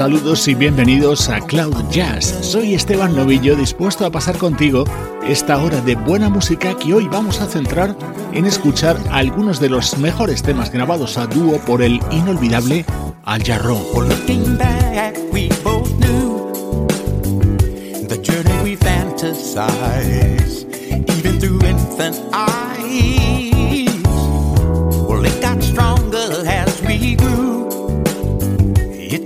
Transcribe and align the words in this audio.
Saludos 0.00 0.48
y 0.48 0.54
bienvenidos 0.54 1.28
a 1.28 1.42
Cloud 1.42 1.90
Jazz. 1.90 2.24
Soy 2.40 2.72
Esteban 2.72 3.14
Novillo, 3.14 3.54
dispuesto 3.54 4.06
a 4.06 4.10
pasar 4.10 4.38
contigo 4.38 4.84
esta 5.28 5.62
hora 5.62 5.82
de 5.82 5.94
buena 5.94 6.30
música 6.30 6.74
que 6.78 6.94
hoy 6.94 7.06
vamos 7.06 7.42
a 7.42 7.46
centrar 7.46 7.94
en 8.32 8.46
escuchar 8.46 8.96
algunos 9.10 9.60
de 9.60 9.68
los 9.68 9.98
mejores 9.98 10.42
temas 10.42 10.72
grabados 10.72 11.18
a 11.18 11.26
dúo 11.26 11.58
por 11.66 11.82
el 11.82 12.00
inolvidable 12.10 12.86
Al 13.26 13.42
Jarro. 13.42 13.76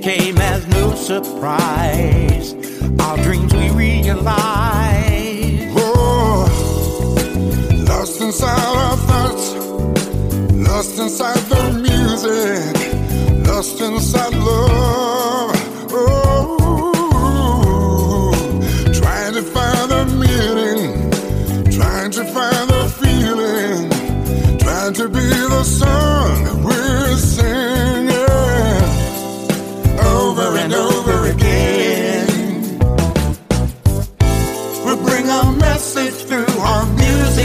Came 0.05 0.37
as 0.37 0.67
no 0.67 0.95
surprise. 0.95 2.53
Our 3.01 3.17
dreams 3.23 3.55
we 3.55 3.71
realized. 3.71 4.19
Oh, 5.79 6.45
lost 7.89 8.21
inside 8.21 8.77
our 8.83 8.97
thoughts, 9.09 9.55
lost 10.69 10.99
inside 10.99 11.43
the 11.55 11.73
music, 11.89 12.77
lost 13.47 13.81
inside 13.81 14.35
love. 14.35 15.57
Oh, 15.91 17.33
trying 18.93 19.33
to 19.33 19.43
find 19.55 19.91
the 19.91 20.05
meaning, 20.23 20.93
trying 21.73 22.11
to 22.11 22.25
find 22.25 22.69
the 22.69 22.85
feeling, 23.01 23.89
trying 24.59 24.93
to 24.93 25.09
be 25.09 25.27
the 25.55 25.65
song 25.65 26.63
we're 26.63 27.17
singing 27.17 27.44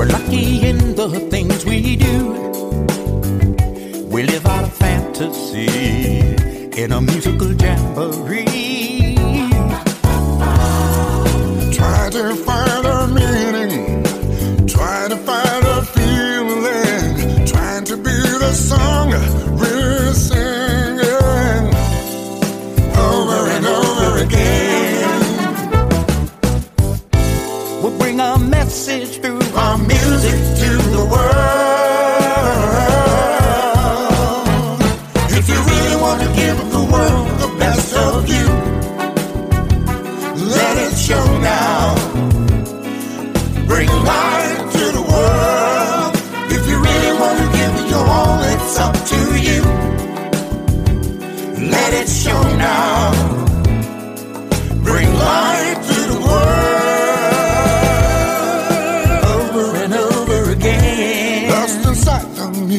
We're 0.00 0.06
lucky 0.06 0.66
in 0.66 0.94
the 0.94 1.10
things 1.28 1.66
we 1.66 1.94
do. 1.94 2.32
We 4.06 4.22
live 4.22 4.46
out 4.46 4.64
a 4.64 4.70
fantasy 4.70 5.66
in 6.82 6.92
a 6.92 7.02
musical 7.02 7.52
jamboree. 7.52 9.16
Try 11.76 12.08
to 12.12 12.34
find 12.34 12.69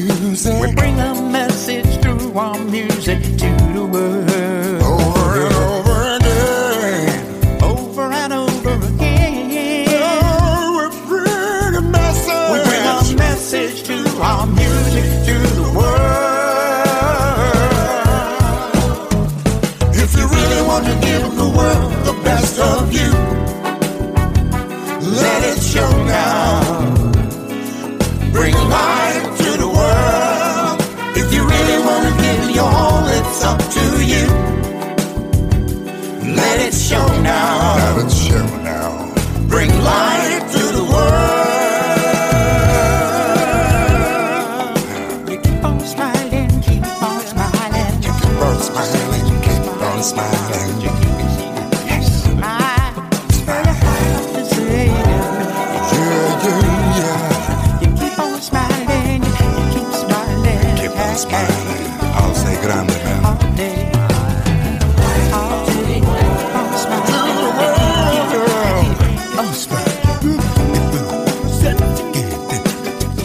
music. 0.02 0.60
We 0.62 0.74
bring 0.74 1.00
a 1.00 1.14
message 1.32 2.02
through 2.02 2.34
our 2.38 2.58
music 2.60 3.22
to 3.22 3.50
the 3.74 3.86
world. 3.86 4.82
Over 4.82 5.28
and 5.44 5.54
over 5.54 5.98
again. 6.18 7.64
Over 7.64 8.12
and 8.12 8.34
over 8.34 8.74
again. 8.88 9.86
Oh, 9.90 10.78
we 10.78 10.86
bring 11.08 11.76
a 11.76 11.82
message. 11.82 12.52
We 12.52 12.58
bring 12.70 12.86
a 12.86 13.16
message 13.18 13.84
to 13.84 13.98
our 14.22 14.46
music 14.48 15.06
to 15.28 15.36
the 15.60 15.68
world. 15.78 16.22
If 19.96 20.16
you 20.18 20.26
really 20.28 20.62
want 20.68 20.86
to 20.86 20.96
give 21.08 21.24
the 21.36 21.50
world 21.58 21.92
the 22.06 22.14
best 22.24 22.60
of 22.60 22.92
you, 22.92 23.12
let 25.22 25.44
it 25.52 25.60
show 25.62 25.92
now. 26.06 26.62
Bring 28.32 28.56
light 28.70 29.01
to 33.72 34.06
you. 34.06 34.28
Let 36.35 36.59
it 36.59 36.73
show 36.73 37.06
now. 37.22 37.81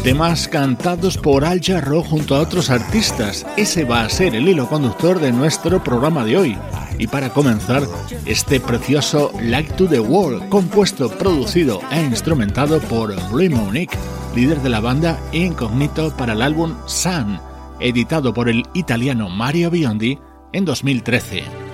Temas 0.07 0.47
cantados 0.47 1.19
por 1.19 1.45
Al 1.45 1.61
Jarro 1.61 2.01
junto 2.01 2.37
a 2.37 2.41
otros 2.41 2.71
artistas. 2.71 3.45
Ese 3.57 3.83
va 3.85 4.03
a 4.03 4.09
ser 4.09 4.37
el 4.37 4.49
hilo 4.49 4.69
conductor 4.69 5.19
de 5.19 5.33
nuestro 5.33 5.83
programa 5.83 6.25
de 6.25 6.39
hoy. 6.39 6.59
Y 6.97 7.09
para 7.09 7.31
comenzar, 7.31 7.83
este 8.25 8.61
precioso 8.61 9.33
Like 9.43 9.73
to 9.73 9.89
the 9.89 9.99
World, 9.99 10.49
compuesto, 10.49 11.09
producido 11.09 11.81
e 11.91 12.01
instrumentado 12.05 12.79
por 12.83 13.17
Blue 13.33 13.51
Monique, 13.51 13.99
líder 14.37 14.63
de 14.63 14.69
la 14.69 14.79
banda 14.79 15.19
e 15.33 15.39
incógnito 15.39 16.17
para 16.17 16.35
el 16.35 16.43
álbum 16.43 16.77
Sun, 16.87 17.41
editado 17.81 18.33
por 18.33 18.49
el 18.49 18.63
italiano 18.75 19.29
Mario 19.29 19.73
Biondi 19.73 20.21
en 20.53 20.65
2013. 20.65 21.66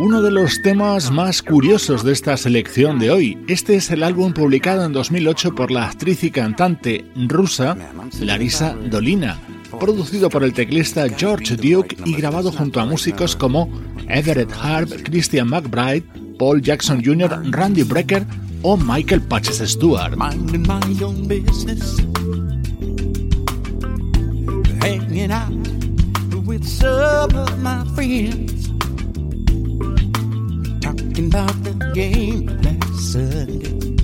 Uno 0.00 0.22
de 0.22 0.30
los 0.30 0.62
temas 0.62 1.10
más 1.10 1.42
curiosos 1.42 2.02
de 2.04 2.12
esta 2.12 2.34
selección 2.38 2.98
de 2.98 3.10
hoy. 3.10 3.38
Este 3.48 3.74
es 3.74 3.90
el 3.90 4.02
álbum 4.02 4.32
publicado 4.32 4.86
en 4.86 4.94
2008 4.94 5.54
por 5.54 5.70
la 5.70 5.88
actriz 5.88 6.24
y 6.24 6.30
cantante 6.30 7.04
rusa 7.14 7.76
Larisa 8.18 8.74
Dolina, 8.90 9.38
producido 9.78 10.30
por 10.30 10.42
el 10.42 10.54
teclista 10.54 11.06
George 11.06 11.54
Duke 11.54 11.98
y 12.06 12.14
grabado 12.14 12.50
junto 12.50 12.80
a 12.80 12.86
músicos 12.86 13.36
como 13.36 13.70
Everett 14.08 14.50
Harp, 14.58 14.90
Christian 15.04 15.50
McBride, 15.50 16.06
Paul 16.38 16.62
Jackson 16.62 17.04
Jr., 17.04 17.42
Randy 17.50 17.82
Brecker 17.82 18.24
o 18.62 18.78
Michael 18.78 19.20
Patches 19.20 19.58
Stewart. 19.58 20.16
Talking 31.20 31.26
about 31.28 31.64
the 31.64 31.74
game 31.94 32.46
last 32.62 33.12
Sunday. 33.12 33.96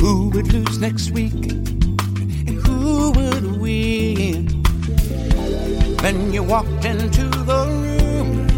Who 0.00 0.30
would 0.30 0.52
lose 0.52 0.78
next 0.78 1.10
week 1.10 1.32
and 1.32 2.56
who 2.66 3.10
would 3.12 3.60
win? 3.60 4.46
Then 6.02 6.32
you 6.32 6.42
walked 6.44 6.84
into 6.84 7.24
the 7.28 7.66
room 7.82 8.48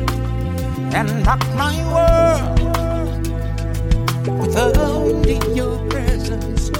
and 0.95 1.27
rocked 1.27 1.55
my 1.55 1.75
world 1.95 2.59
with 4.41 4.57
only 4.57 5.39
your 5.55 5.89
presence, 5.89 6.71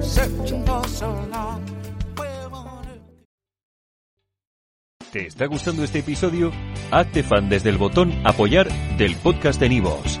searching 0.00 0.64
for 0.64 0.86
so 0.88 1.08
long. 1.30 1.62
¿Te 5.12 5.26
está 5.26 5.46
gustando 5.46 5.82
este 5.82 6.00
episodio? 6.00 6.52
Hazte 6.90 7.22
fan 7.22 7.48
desde 7.48 7.70
el 7.70 7.78
botón 7.78 8.12
Apoyar 8.24 8.68
del 8.98 9.16
podcast 9.16 9.58
de 9.58 9.70
Nivos. 9.70 10.20